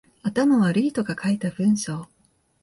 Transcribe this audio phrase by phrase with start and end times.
[0.23, 2.07] 頭悪い人が書いた文章